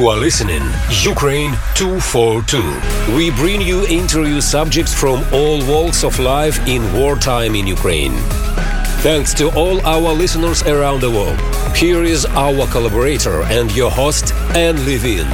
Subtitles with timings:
[0.00, 0.62] You are listening
[1.04, 3.14] Ukraine 242.
[3.14, 8.14] We bring you interview subjects from all walks of life in wartime in Ukraine.
[9.04, 11.38] Thanks to all our listeners around the world.
[11.76, 15.28] Here is our collaborator and your host, Anne Levin.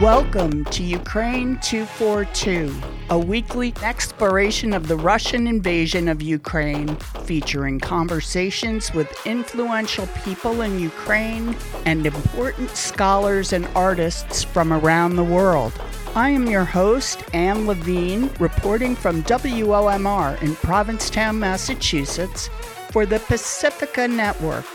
[0.00, 2.72] Welcome to Ukraine 242,
[3.08, 10.80] a weekly exploration of the Russian invasion of Ukraine, featuring conversations with influential people in
[10.80, 15.72] Ukraine and important scholars and artists from around the world.
[16.16, 22.48] I am your host, Anne Levine, reporting from WOMR in Provincetown, Massachusetts,
[22.90, 24.66] for the Pacifica Network.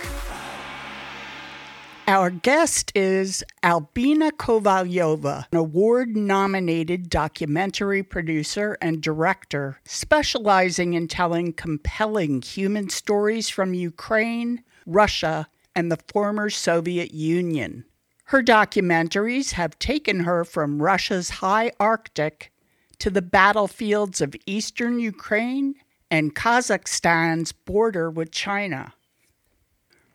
[2.07, 11.53] Our guest is Albina Kovalyova, an award nominated documentary producer and director specializing in telling
[11.53, 17.85] compelling human stories from Ukraine, Russia, and the former Soviet Union.
[18.25, 22.51] Her documentaries have taken her from Russia's high Arctic
[22.99, 25.75] to the battlefields of eastern Ukraine
[26.09, 28.93] and Kazakhstan's border with China.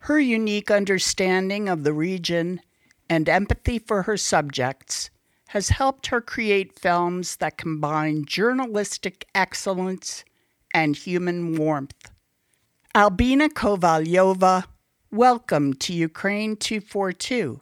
[0.06, 2.60] Her unique understanding of the region
[3.10, 5.10] and empathy for her subjects
[5.48, 10.24] has helped her create films that combine journalistic excellence
[10.72, 12.12] and human warmth.
[12.94, 14.66] Albina Kovalyova,
[15.10, 17.58] welcome to Ukraine 242.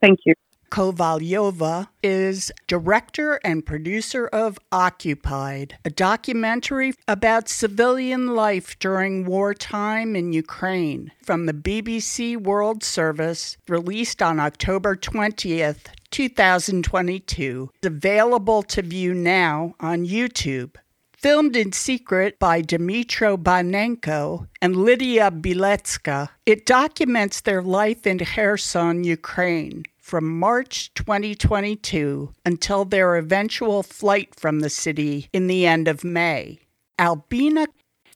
[0.00, 0.32] Thank you.
[0.72, 10.32] Kovalyova is director and producer of Occupied, a documentary about civilian life during wartime in
[10.32, 17.70] Ukraine from the BBC World Service, released on October 20th, 2022.
[17.74, 20.76] It's available to view now on YouTube.
[21.12, 29.04] Filmed in secret by Dmytro Banenko and Lydia Biletska, it documents their life in Kherson,
[29.04, 36.04] Ukraine from March 2022 until their eventual flight from the city in the end of
[36.04, 36.58] May.
[36.98, 37.66] Albina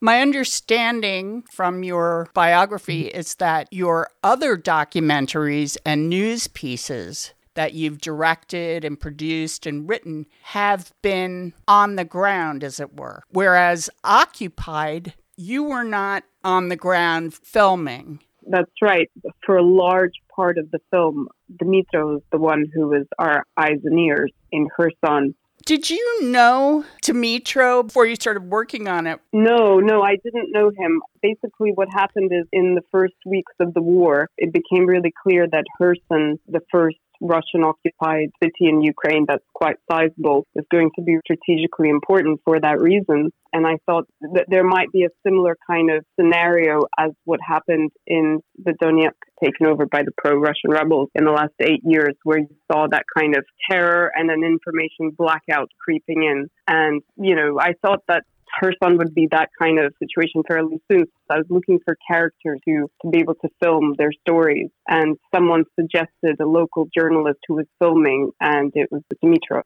[0.03, 8.03] my understanding from your biography is that your other documentaries and news pieces that you've
[8.03, 13.23] directed and produced and written have been on the ground, as it were.
[13.31, 18.21] Whereas Occupied, you were not on the ground filming.
[18.47, 19.11] That's right.
[19.47, 21.29] For a large part of the film,
[21.61, 25.35] Dmytro is the one who was our eyes and ears in Kherson.
[25.65, 29.19] Did you know Dimitro before you started working on it?
[29.33, 31.03] No, no, I didn't know him.
[31.23, 35.49] Basically, what happened is in the first weeks of the war, it became really clear
[35.51, 41.03] that Kherson, the first Russian occupied city in Ukraine that's quite sizable is going to
[41.03, 43.31] be strategically important for that reason.
[43.53, 44.05] And I thought
[44.35, 49.15] that there might be a similar kind of scenario as what happened in the Donetsk
[49.43, 52.87] taken over by the pro Russian rebels in the last eight years, where you saw
[52.91, 56.49] that kind of terror and an information blackout creeping in.
[56.69, 58.25] And, you know, I thought that
[58.61, 61.05] Kherson would be that kind of situation fairly soon.
[61.07, 65.17] So I was looking for characters who to be able to film their stories, and
[65.35, 69.63] someone suggested a local journalist who was filming, and it was Dmytro.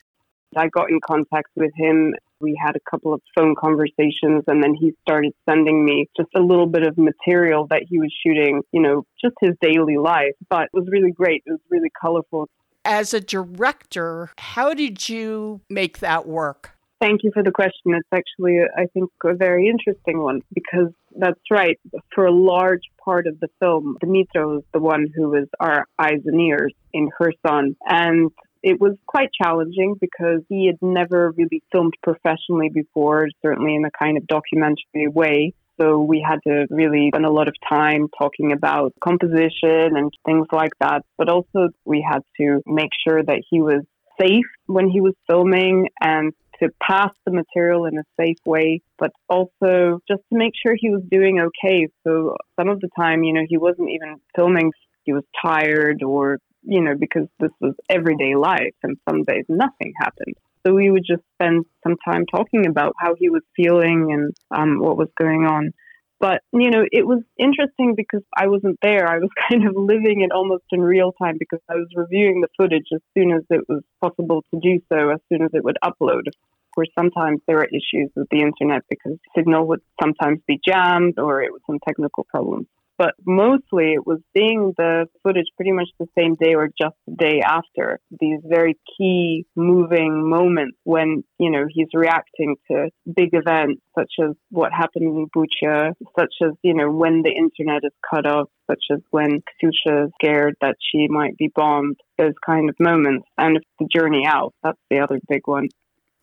[0.56, 2.14] I got in contact with him.
[2.41, 6.41] We had a couple of phone conversations, and then he started sending me just a
[6.41, 10.32] little bit of material that he was shooting, you know, just his daily life.
[10.48, 11.42] But it was really great.
[11.47, 12.48] It was really colorful.
[12.84, 16.72] As a director, how did you make that work?
[17.00, 17.94] Thank you for the question.
[17.94, 21.81] It's actually, I think, a very interesting one because that's right.
[22.15, 26.21] For a large part of the film, Dimitro is the one who was our eyes
[26.27, 27.75] and ears in Kherson.
[27.87, 28.31] And
[28.62, 33.91] it was quite challenging because he had never really filmed professionally before, certainly in a
[33.91, 35.55] kind of documentary way.
[35.81, 40.47] So we had to really spend a lot of time talking about composition and things
[40.53, 41.06] like that.
[41.16, 43.84] But also we had to make sure that he was
[44.21, 49.10] safe when he was filming and to pass the material in a safe way, but
[49.28, 51.89] also just to make sure he was doing okay.
[52.07, 54.72] So some of the time, you know, he wasn't even filming,
[55.04, 59.92] he was tired or, you know, because this was everyday life and some days nothing
[59.98, 60.34] happened.
[60.66, 64.78] So we would just spend some time talking about how he was feeling and um,
[64.78, 65.72] what was going on.
[66.21, 69.09] But, you know, it was interesting because I wasn't there.
[69.09, 72.49] I was kind of living it almost in real time because I was reviewing the
[72.59, 75.78] footage as soon as it was possible to do so, as soon as it would
[75.83, 76.27] upload.
[76.28, 81.19] Of course, sometimes there are issues with the internet because signal would sometimes be jammed
[81.19, 82.67] or it was some technical problems.
[83.00, 87.16] But mostly it was seeing the footage pretty much the same day or just the
[87.16, 93.80] day after these very key moving moments when, you know, he's reacting to big events
[93.98, 98.26] such as what happened in Bucha, such as, you know, when the internet is cut
[98.26, 102.76] off, such as when Ksusha is scared that she might be bombed, those kind of
[102.78, 103.24] moments.
[103.38, 105.68] And the journey out, that's the other big one.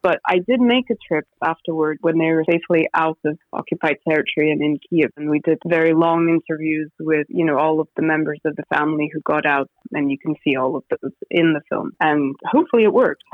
[0.08, 4.52] But I did make a trip afterward when they were safely out of occupied territory
[4.52, 5.12] and in Kiev.
[5.18, 8.64] And we did very long interviews with, you know, all of the members of the
[8.74, 9.70] family who got out.
[9.92, 11.92] And you can see all of those in the film.
[12.00, 13.24] And hopefully it worked.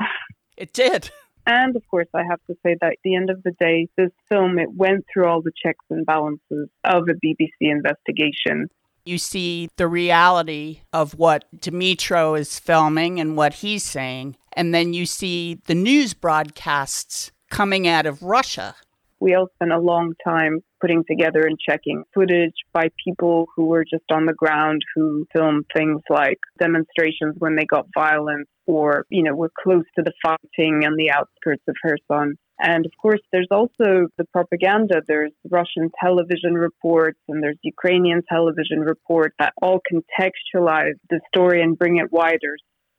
[0.56, 1.10] It did.
[1.46, 4.12] And of course, I have to say that at the end of the day, this
[4.28, 8.68] film, it went through all the checks and balances of a BBC investigation.
[9.04, 14.36] You see the reality of what Dimitro is filming and what he's saying.
[14.56, 18.74] And then you see the news broadcasts coming out of Russia.
[19.20, 23.84] We all spent a long time putting together and checking footage by people who were
[23.84, 29.22] just on the ground who filmed things like demonstrations when they got violent or, you
[29.22, 32.36] know, were close to the fighting on the outskirts of Kherson.
[32.60, 35.02] And of course, there's also the propaganda.
[35.06, 41.78] There's Russian television reports and there's Ukrainian television reports that all contextualize the story and
[41.78, 42.56] bring it wider.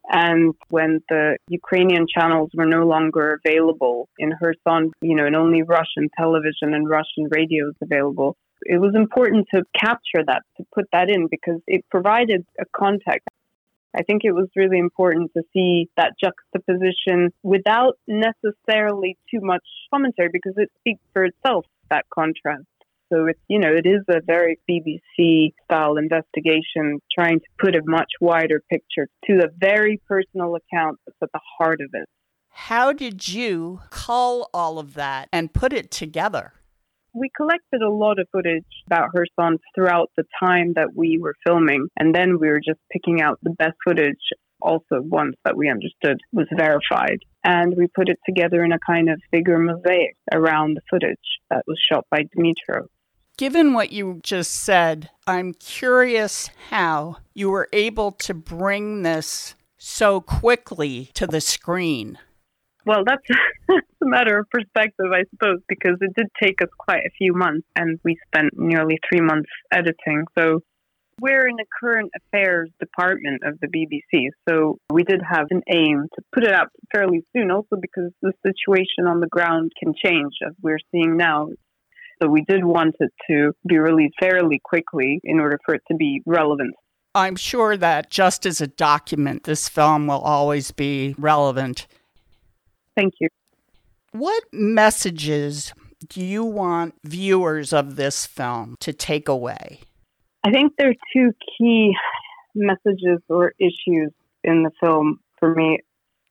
[0.10, 5.64] And when the Ukrainian channels were no longer available in Kherson, you know, and only
[5.64, 10.86] Russian television and Russian radio was available, it was important to capture that, to put
[10.94, 13.28] that in, because it provided a context.
[13.98, 20.30] I think it was really important to see that juxtaposition without necessarily too much commentary
[20.32, 22.66] because it speaks for itself, that contrast.
[23.16, 27.82] So it's, you know, it is a very BBC style investigation trying to put a
[27.86, 32.10] much wider picture to a very personal account that's at the heart of it.
[32.50, 36.54] How did you cull all of that and put it together?
[37.14, 41.88] We collected a lot of footage about Kherson throughout the time that we were filming,
[41.98, 44.20] and then we were just picking out the best footage,
[44.62, 47.20] also ones that we understood was verified.
[47.46, 51.18] And we put it together in a kind of bigger mosaic around the footage
[51.50, 52.88] that was shot by Dimitro.
[53.38, 60.22] Given what you just said, I'm curious how you were able to bring this so
[60.22, 62.18] quickly to the screen.
[62.86, 63.28] Well, that's,
[63.70, 67.68] a matter of perspective, I suppose, because it did take us quite a few months
[67.76, 70.24] and we spent nearly three months editing.
[70.38, 70.62] So
[71.20, 76.08] we're in the current affairs department of the BBC, so we did have an aim
[76.16, 80.34] to put it out fairly soon, also because the situation on the ground can change,
[80.46, 81.50] as we're seeing now.
[82.22, 85.96] So we did want it to be released fairly quickly in order for it to
[85.96, 86.76] be relevant.
[87.14, 91.88] I'm sure that just as a document, this film will always be relevant.
[92.96, 93.30] Thank you.
[94.12, 95.74] What messages
[96.08, 99.82] do you want viewers of this film to take away?
[100.44, 101.96] I think there are two key
[102.54, 104.12] messages or issues
[104.44, 105.80] in the film for me.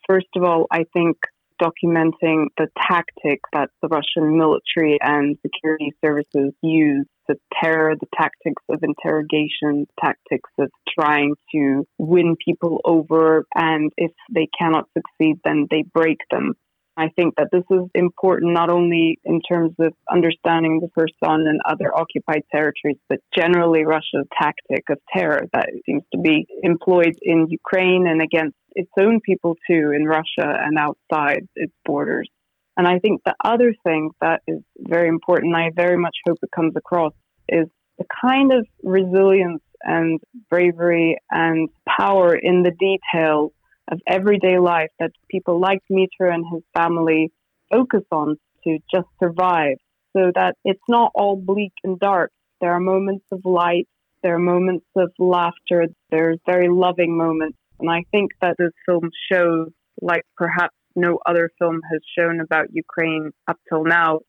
[0.07, 1.17] First of all, I think
[1.64, 8.62] documenting the tactic that the Russian military and security services use the terror, the tactics
[8.69, 15.66] of interrogation, tactics of trying to win people over, and if they cannot succeed, then
[15.70, 16.55] they break them.
[16.96, 21.61] I think that this is important not only in terms of understanding the Kherson and
[21.67, 27.49] other occupied territories, but generally Russia's tactic of terror that seems to be employed in
[27.49, 32.28] Ukraine and against its own people too, in Russia and outside its borders.
[32.76, 36.50] And I think the other thing that is very important, I very much hope it
[36.54, 37.12] comes across,
[37.49, 37.66] is
[37.99, 43.52] the kind of resilience and bravery and power in the details
[43.91, 47.33] of everyday life that people like Dmitry and his family
[47.71, 49.76] focus on to just survive
[50.17, 52.31] so that it's not all bleak and dark.
[52.61, 53.88] There are moments of light,
[54.23, 57.59] there are moments of laughter, there's very loving moments.
[57.81, 59.69] And I think that this film shows,
[60.00, 64.21] like perhaps no other film has shown about Ukraine up till now,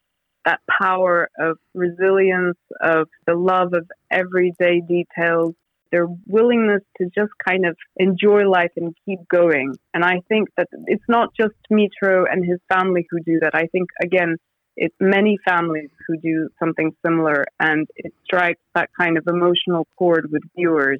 [0.45, 5.55] that power of resilience, of the love of everyday details,
[5.95, 9.73] their willingness to just kind of enjoy life and keep going.
[9.93, 13.55] And I think that it's not just Mitro and his family who do that.
[13.55, 14.35] I think, again,
[14.75, 20.27] it's many families who do something similar and it strikes that kind of emotional chord
[20.29, 20.99] with viewers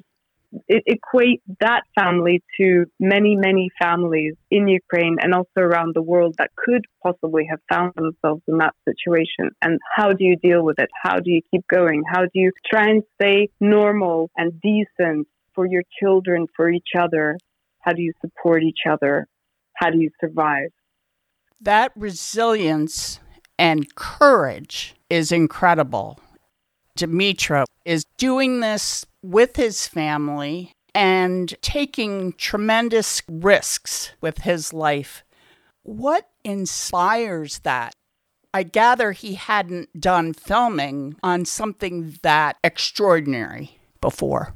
[0.68, 6.50] equate that family to many, many families in Ukraine and also around the world that
[6.56, 9.50] could possibly have found themselves in that situation.
[9.62, 10.88] And how do you deal with it?
[11.02, 12.02] How do you keep going?
[12.10, 17.38] How do you try and stay normal and decent for your children, for each other?
[17.80, 19.26] How do you support each other?
[19.74, 20.70] How do you survive?
[21.60, 23.20] That resilience
[23.58, 26.20] and courage is incredible.
[26.96, 35.22] Dmytro is doing this with his family and taking tremendous risks with his life.
[35.82, 37.92] What inspires that?
[38.54, 44.54] I gather he hadn't done filming on something that extraordinary before.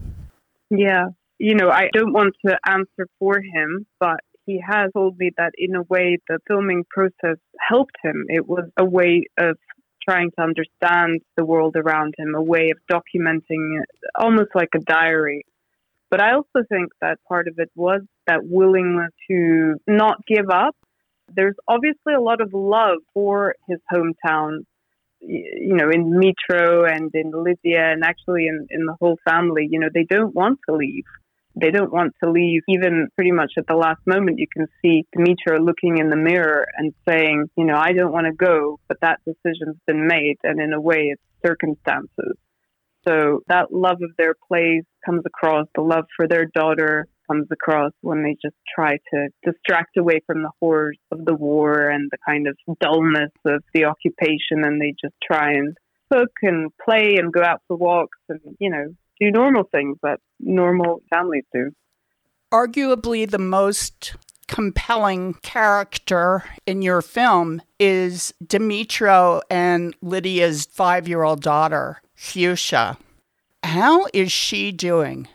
[0.70, 1.09] Yeah.
[1.38, 5.52] You know, I don't want to answer for him, but he has told me that
[5.59, 8.25] in a way the filming process helped him.
[8.28, 9.59] It was a way of
[10.11, 13.88] trying to understand the world around him, a way of documenting it,
[14.19, 15.45] almost like a diary.
[16.11, 20.75] But I also think that part of it was that willingness to not give up.
[21.33, 24.64] There's obviously a lot of love for his hometown,
[25.21, 29.69] you know, in Dmytro and in Lydia and actually in, in the whole family.
[29.71, 31.05] You know, they don't want to leave.
[31.61, 32.62] They don't want to leave.
[32.69, 36.67] Even pretty much at the last moment, you can see Dmytro looking in the mirror
[36.76, 40.37] and saying, you know, I don't want to go, but that decision's been made.
[40.43, 42.37] And in a way, it's circumstances.
[43.07, 47.93] So that love of their place comes across, the love for their daughter comes across
[48.02, 52.19] when they just try to distract away from the horrors of the war and the
[52.26, 55.76] kind of dullness of the occupation and they just try and
[56.12, 60.18] cook and play and go out for walks and, you know, do normal things that
[60.38, 61.70] normal families do.
[62.52, 64.14] Arguably, the most
[64.48, 72.96] compelling character in your film is Dmytro and Lydia's five year old daughter, Ksusha.
[73.62, 75.28] How is she doing?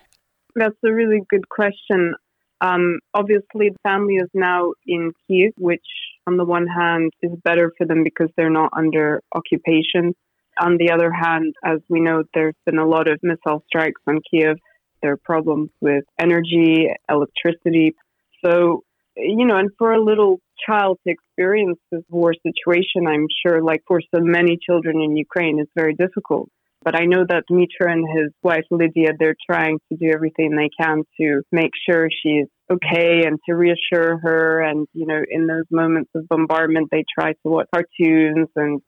[0.55, 2.15] That's a really good question.
[2.61, 5.85] Um, obviously, the family is now in Kiev, which
[6.27, 10.15] on the one hand is better for them because they're not under occupation.
[10.59, 14.21] On the other hand, as we know, there's been a lot of missile strikes on
[14.29, 14.57] Kiev.
[15.01, 17.95] There are problems with energy, electricity.
[18.43, 18.83] So,
[19.17, 23.83] you know, and for a little child to experience this war situation, I'm sure, like
[23.87, 26.49] for so many children in Ukraine, it's very difficult.
[26.83, 30.69] But I know that Dmytro and his wife Lydia, they're trying to do everything they
[30.79, 34.61] can to make sure she's okay and to reassure her.
[34.61, 38.81] And, you know, in those moments of bombardment, they try to watch cartoons and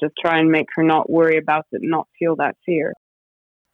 [0.00, 2.92] just try and make her not worry about it, not feel that fear.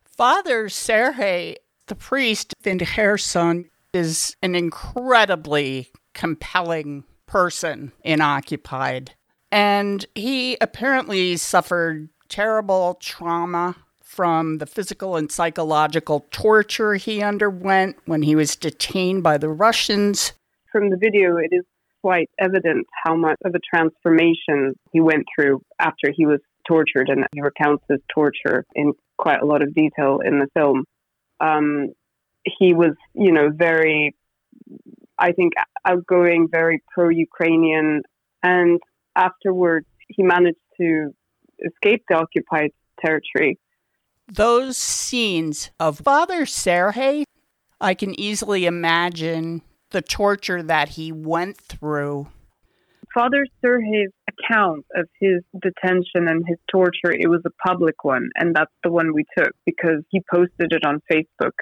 [0.05, 1.57] Father Sergei,
[1.87, 9.13] the priest in Kherson, is an incredibly compelling person in Occupied.
[9.51, 18.23] And he apparently suffered terrible trauma from the physical and psychological torture he underwent when
[18.23, 20.33] he was detained by the Russians.
[20.71, 21.65] From the video, it is
[22.05, 27.25] quite evident how much of a transformation he went through after he was tortured, and
[27.33, 30.85] he recounts his torture in quite a lot of detail in the film.
[31.41, 31.95] Um,
[32.59, 34.15] he was, you know, very,
[35.19, 35.55] I think,
[35.87, 38.03] outgoing, very pro Ukrainian,
[38.43, 38.81] and
[39.17, 41.15] afterwards he managed to
[41.65, 43.59] escape the occupied territory.
[44.31, 47.25] Those scenes of Father Sergei,
[47.81, 49.63] I can easily imagine
[49.95, 52.27] the torture that he went through.
[53.15, 58.57] Father Sergei's account of his detention and his torture, it was a public one, and
[58.57, 61.53] that's the one we took because he posted it on Facebook.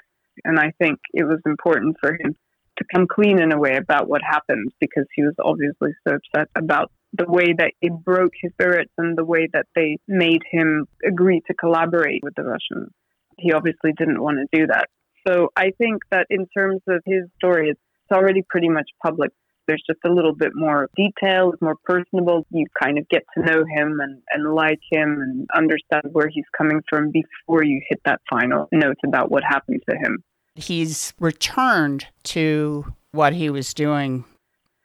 [0.43, 2.35] And I think it was important for him
[2.79, 6.49] to come clean in a way about what happened because he was obviously so upset
[6.55, 10.87] about the way that it broke his spirits and the way that they made him
[11.07, 12.89] agree to collaborate with the Russians.
[13.37, 14.87] He obviously didn't want to do that.
[15.27, 17.79] So I think that in terms of his story, it's
[18.11, 19.31] already pretty much public.
[19.67, 22.45] There's just a little bit more detail, it's more personable.
[22.51, 26.45] You kind of get to know him and, and like him and understand where he's
[26.57, 30.23] coming from before you hit that final note about what happened to him.
[30.55, 34.25] He's returned to what he was doing.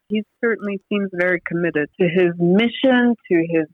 [0.08, 3.66] He certainly seems very committed to his mission, to his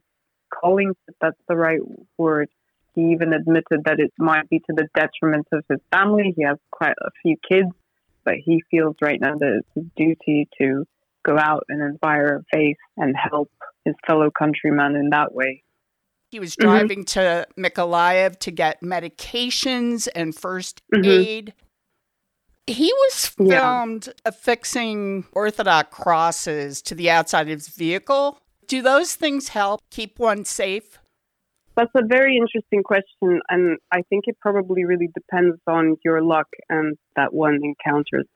[0.53, 1.79] calling, if that's the right
[2.17, 2.49] word.
[2.93, 6.33] He even admitted that it might be to the detriment of his family.
[6.35, 7.69] He has quite a few kids
[8.25, 10.85] but he feels right now that it's his duty to
[11.23, 13.51] go out and inspire faith and help
[13.85, 15.63] his fellow countrymen in that way.
[16.31, 17.19] He was driving mm-hmm.
[17.19, 21.05] to Mykolaiv to get medications and 1st mm-hmm.
[21.05, 21.53] aid.
[22.67, 24.13] He was filmed yeah.
[24.25, 28.39] affixing Orthodox crosses to the outside of his vehicle.
[28.67, 30.97] Do those things help keep one safe?
[31.75, 36.47] That's a very interesting question, and I think it probably really depends on your luck
[36.69, 38.27] and that one encounters.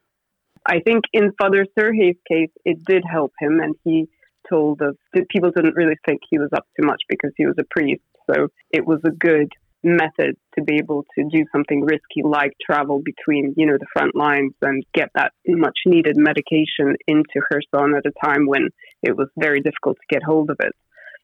[0.66, 4.08] I think in Father Sergei's case, it did help him, and he
[4.50, 7.56] told us that people didn't really think he was up to much because he was
[7.60, 8.02] a priest.
[8.30, 9.48] So it was a good
[9.84, 14.16] method to be able to do something risky like travel between, you know, the front
[14.16, 18.68] lines and get that much needed medication into Kherson at a time when
[19.02, 20.74] it was very difficult to get hold of it.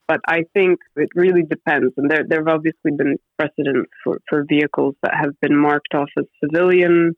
[0.08, 1.94] But I think it really depends.
[1.98, 6.10] And there, there have obviously been precedents for, for vehicles that have been marked off
[6.18, 7.14] as civilian,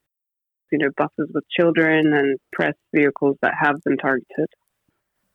[0.71, 4.47] you know, buses with children and press vehicles that have been targeted.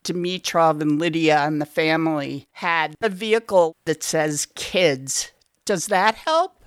[0.05, 5.31] Dimitrov and Lydia and the family had a vehicle that says kids.
[5.65, 6.65] Does that help?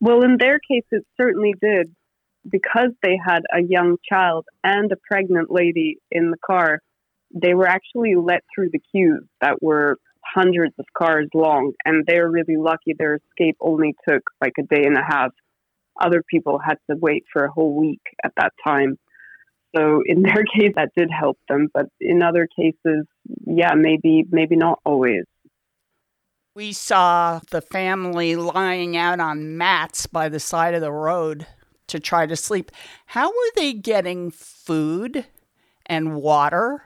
[0.00, 1.94] Well, in their case, it certainly did.
[2.48, 6.80] Because they had a young child and a pregnant lady in the car,
[7.34, 9.98] they were actually let through the queues that were
[10.34, 14.84] hundreds of cars long, and they're really lucky their escape only took like a day
[14.84, 15.30] and a half.
[16.00, 18.98] Other people had to wait for a whole week at that time.
[19.76, 23.06] So in their case, that did help them, but in other cases,
[23.46, 25.24] yeah, maybe maybe not always.
[26.54, 31.46] We saw the family lying out on mats by the side of the road
[31.86, 32.72] to try to sleep.
[33.06, 35.26] How were they getting food
[35.86, 36.84] and water?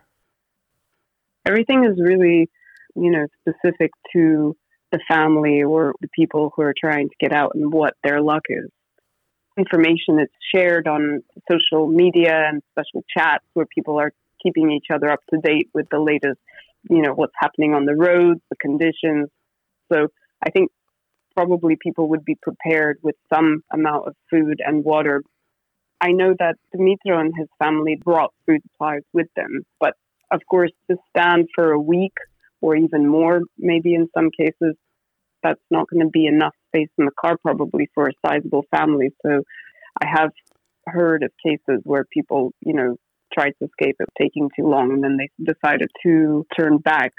[1.46, 2.50] Everything is really,
[2.94, 4.56] you know, specific to
[4.92, 8.42] the family or the people who are trying to get out and what their luck
[8.48, 8.70] is
[9.56, 15.10] information is shared on social media and special chats where people are keeping each other
[15.10, 16.38] up to date with the latest,
[16.90, 19.28] you know, what's happening on the roads, the conditions.
[19.92, 20.08] So
[20.44, 20.70] I think
[21.34, 25.22] probably people would be prepared with some amount of food and water.
[26.00, 29.94] I know that Dimitro and his family brought food supplies with them, but
[30.30, 32.14] of course, to stand for a week
[32.64, 34.74] or even more, maybe in some cases,
[35.42, 39.10] that's not going to be enough space in the car probably for a sizable family.
[39.20, 39.42] So
[40.02, 40.30] I have
[40.86, 42.96] heard of cases where people, you know,
[43.34, 47.12] tried to escape it taking too long and then they decided to turn back.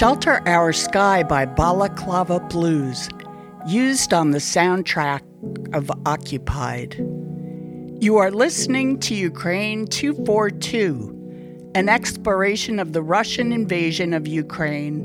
[0.00, 3.10] Shelter Our Sky by Balaclava Blues,
[3.66, 5.20] used on the soundtrack
[5.74, 6.94] of Occupied.
[8.02, 15.04] You are listening to Ukraine 242, an exploration of the Russian invasion of Ukraine.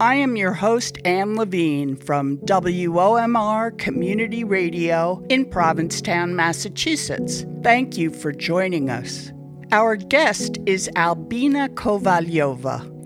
[0.00, 7.46] I am your host, Anne Levine from WOMR Community Radio in Provincetown, Massachusetts.
[7.62, 9.32] Thank you for joining us.
[9.72, 12.99] Our guest is Albina Kovalyova,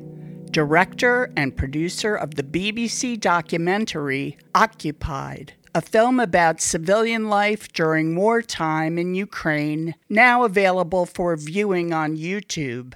[0.54, 8.96] director and producer of the BBC documentary Occupied, a film about civilian life during wartime
[8.96, 12.94] in Ukraine, now available for viewing on YouTube.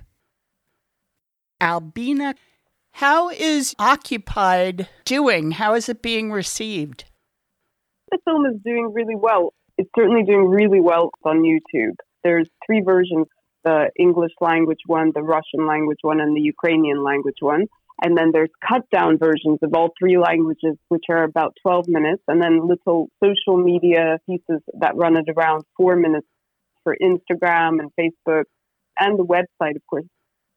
[1.61, 2.35] Albina
[2.99, 5.53] how is Occupied doing?
[5.53, 7.05] How is it being received?
[8.11, 9.55] The film is doing really well.
[9.77, 11.95] It's certainly doing really well on YouTube.
[12.25, 13.29] There's three versions
[13.65, 17.67] the English language one, the Russian language one, and the Ukrainian language one.
[18.01, 22.23] And then there's cut down versions of all three languages, which are about 12 minutes,
[22.29, 26.29] and then little social media pieces that run at around four minutes
[26.85, 28.45] for Instagram and Facebook
[28.99, 30.05] and the website, of course,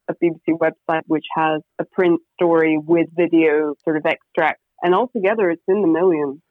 [0.10, 4.64] a BBC website which has a print story with video sort of extracts.
[4.84, 6.42] And altogether, it's in the millions.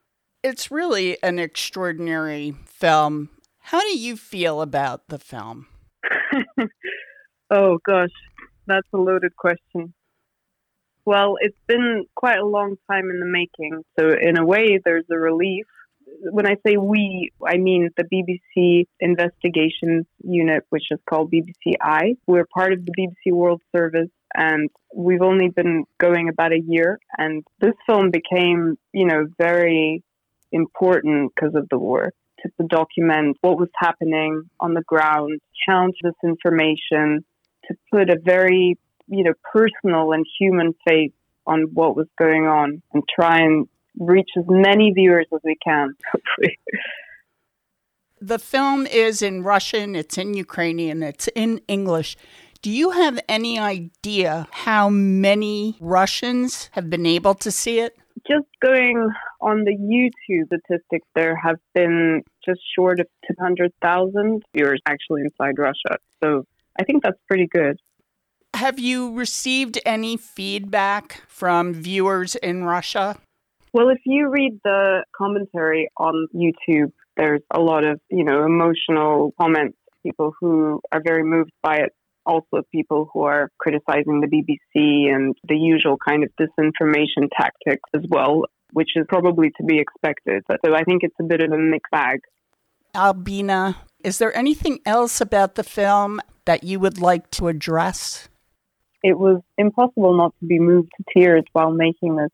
[0.43, 3.29] It's really an extraordinary film.
[3.59, 5.67] How do you feel about the film?
[7.51, 8.11] oh, gosh,
[8.67, 9.95] that's a loaded question.
[11.05, 13.83] Well, it's been quite a long time in the making.
[13.99, 15.67] So, in a way, there's a relief
[16.23, 22.17] when I say we, I mean the BBC investigations unit, which is called BBC Eye.
[22.27, 26.99] We're part of the BBC World Service and we've only been going about a year.
[27.17, 30.03] And this film became, you know, very
[30.53, 36.15] important because of the war to document what was happening on the ground, count this
[36.25, 37.25] information,
[37.67, 41.13] to put a very, you know, personal and human face
[41.47, 45.95] on what was going on and try and reach as many viewers as we can,
[46.13, 46.59] hopefully.
[48.21, 52.17] The film is in Russian, it's in Ukrainian, it's in English.
[52.63, 57.97] Do you have any idea how many Russians have been able to see it?
[58.29, 65.23] Just going on the YouTube statistics, there have been just short of 200,000 viewers actually
[65.23, 65.99] inside Russia.
[66.23, 66.45] So
[66.79, 67.79] I think that's pretty good.
[68.55, 73.17] Have you received any feedback from viewers in Russia?
[73.73, 79.33] Well, if you read the commentary on YouTube, there's a lot of, you know, emotional
[79.41, 81.93] comments, people who are very moved by it.
[82.27, 88.03] Also, people who are criticizing the BBC and the usual kind of disinformation tactics as
[88.09, 90.43] well, which is probably to be expected.
[90.49, 92.21] So I think it's a bit of a mixed bag.
[92.95, 98.29] Albina, is there anything else about the film that you would like to address?
[99.03, 102.31] It was impossible not to be moved to tears while making this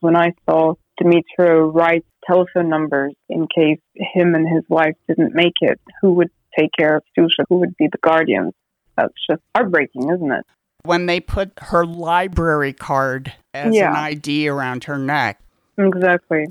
[0.00, 5.54] when I saw Dmytro write telephone numbers in case him and his wife didn't make
[5.60, 7.44] it, who would take care of Susha?
[7.48, 8.52] Who would be the guardians?
[8.96, 10.44] That's just heartbreaking, isn't it?
[10.84, 13.90] When they put her library card as yeah.
[13.90, 15.40] an ID around her neck.
[15.78, 16.46] Exactly.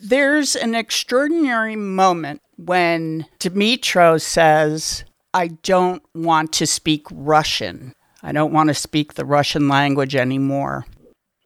[0.00, 7.94] There's an extraordinary moment when Dmytro says, I don't want to speak Russian.
[8.22, 10.86] I don't want to speak the Russian language anymore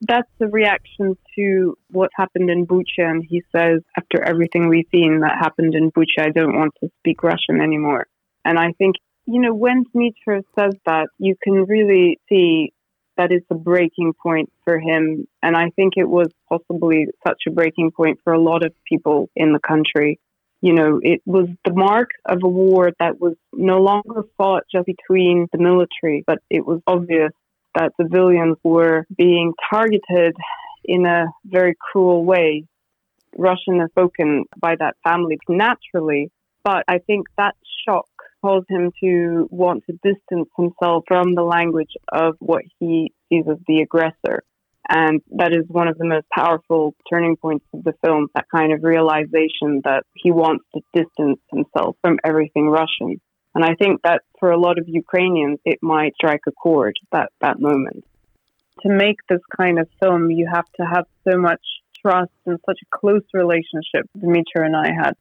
[0.00, 2.84] that's the reaction to what happened in Bucha.
[2.98, 6.90] And he says, after everything we've seen that happened in Bucha, I don't want to
[7.00, 8.06] speak Russian anymore.
[8.44, 8.96] And I think,
[9.30, 12.72] you know, when Dmytro says that, you can really see
[13.18, 15.28] that it's a breaking point for him.
[15.42, 19.28] And I think it was possibly such a breaking point for a lot of people
[19.36, 20.18] in the country.
[20.62, 24.86] You know, it was the mark of a war that was no longer fought just
[24.86, 27.32] between the military, but it was obvious
[27.74, 30.34] that civilians were being targeted
[30.86, 32.64] in a very cruel way.
[33.36, 36.30] Russian is spoken by that family naturally,
[36.64, 37.54] but I think that
[37.86, 38.08] shock
[38.40, 43.58] caused him to want to distance himself from the language of what he sees as
[43.66, 44.42] the aggressor.
[44.88, 48.72] And that is one of the most powerful turning points of the film, that kind
[48.72, 53.20] of realization that he wants to distance himself from everything Russian.
[53.54, 57.30] And I think that for a lot of Ukrainians, it might strike a chord that,
[57.40, 58.04] that moment.
[58.82, 61.60] To make this kind of film, you have to have so much
[62.00, 65.14] trust and such a close relationship Dmytro and I had.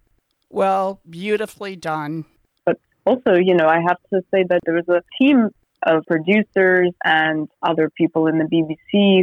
[0.49, 2.25] Well, beautifully done.
[3.07, 5.47] Also, you know, I have to say that there was a team
[5.81, 9.21] of producers and other people in the BBC.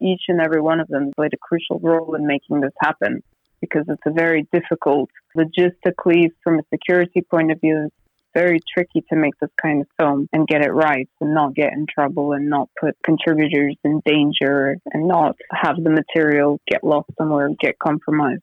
[0.00, 3.22] Each and every one of them played a crucial role in making this happen
[3.60, 7.90] because it's a very difficult, logistically, from a security point of view,
[8.32, 11.74] very tricky to make this kind of film and get it right and not get
[11.74, 17.10] in trouble and not put contributors in danger and not have the material get lost
[17.18, 18.42] somewhere, get compromised.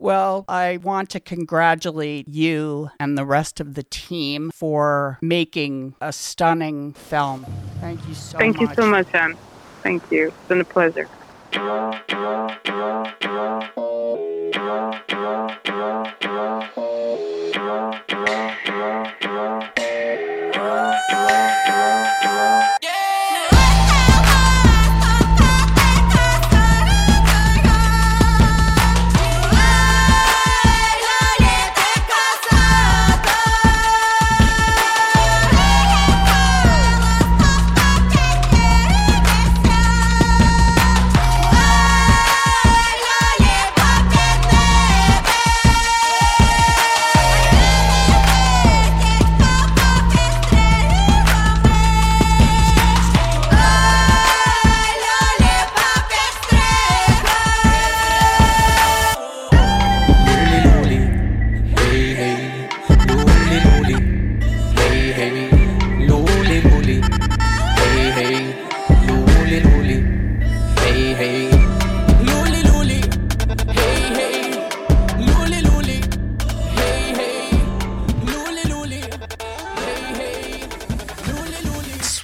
[0.00, 6.10] Well, I want to congratulate you and the rest of the team for making a
[6.10, 7.44] stunning film.
[7.82, 8.68] Thank you so Thank much.
[8.68, 9.36] Thank you so much, Anne.
[9.82, 10.28] Thank you.
[10.28, 11.06] It's been a pleasure.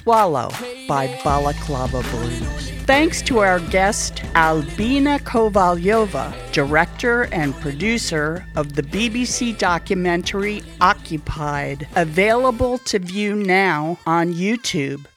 [0.07, 0.49] Swallow
[0.87, 2.71] by Balaclava Blues.
[2.85, 12.77] Thanks to our guest, Albina Kovalyova, director and producer of the BBC documentary Occupied, available
[12.77, 15.07] to view now on YouTube.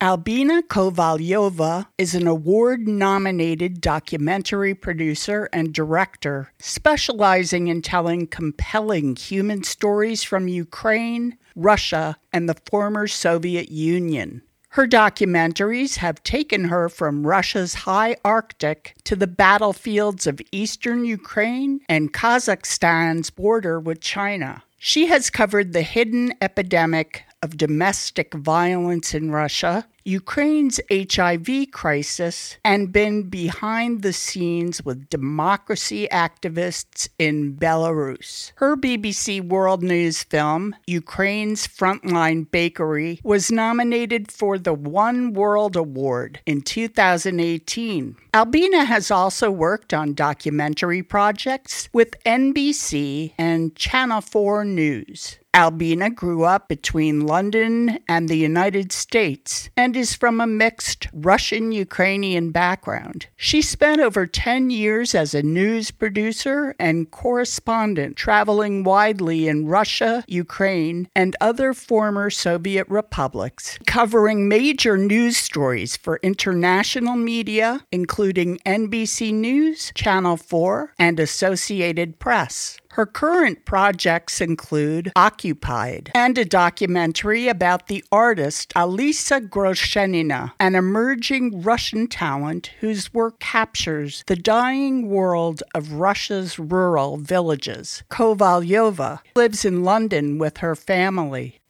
[0.00, 9.64] Albina Kovalyova is an award nominated documentary producer and director specializing in telling compelling human
[9.64, 14.42] stories from Ukraine, Russia, and the former Soviet Union.
[14.74, 21.80] Her documentaries have taken her from Russia's high Arctic to the battlefields of eastern Ukraine
[21.88, 24.62] and Kazakhstan's border with China.
[24.78, 32.92] She has covered the hidden epidemic of domestic violence in Russia, Ukraine's HIV crisis, and
[32.92, 38.52] been behind the scenes with democracy activists in Belarus.
[38.56, 46.40] Her BBC World News film, Ukraine's Frontline Bakery, was nominated for the One World Award
[46.46, 48.16] in 2018.
[48.32, 55.38] Albina has also worked on documentary projects with NBC and Channel 4 News.
[55.52, 61.72] Albina grew up between London and the United States and is from a mixed Russian
[61.72, 63.26] Ukrainian background.
[63.36, 70.24] She spent over 10 years as a news producer and correspondent, traveling widely in Russia,
[70.28, 79.34] Ukraine, and other former Soviet republics, covering major news stories for international media, including NBC
[79.34, 82.79] News, Channel 4, and Associated Press.
[82.94, 91.62] Her current projects include Occupied and a documentary about the artist Alisa Groshenina, an emerging
[91.62, 98.02] Russian talent whose work captures the dying world of Russia's rural villages.
[98.10, 101.60] Kovalyova lives in London with her family.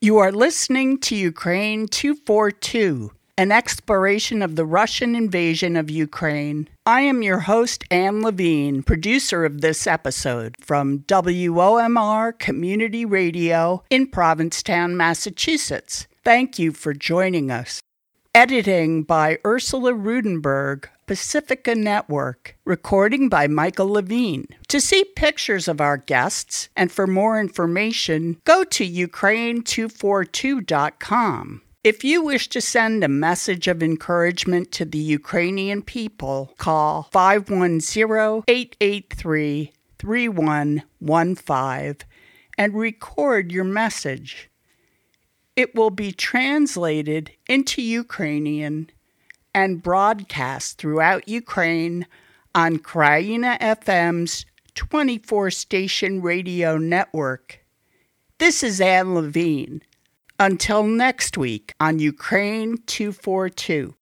[0.00, 6.70] You are listening to Ukraine 242 an exploration of the Russian invasion of Ukraine.
[6.86, 14.06] I am your host, Anne Levine, producer of this episode from WOMR Community Radio in
[14.06, 16.06] Provincetown, Massachusetts.
[16.24, 17.82] Thank you for joining us.
[18.34, 22.56] Editing by Ursula Rudenberg, Pacifica Network.
[22.64, 24.46] Recording by Michael Levine.
[24.68, 31.62] To see pictures of our guests and for more information, go to Ukraine242.com.
[31.86, 38.42] If you wish to send a message of encouragement to the Ukrainian people, call 510
[38.48, 41.96] 883 3115
[42.58, 44.50] and record your message.
[45.54, 48.90] It will be translated into Ukrainian
[49.54, 52.08] and broadcast throughout Ukraine
[52.52, 54.44] on Kraina FM's
[54.74, 57.60] 24 station radio network.
[58.38, 59.82] This is Anne Levine.
[60.38, 63.96] Until next week on Ukraine 242.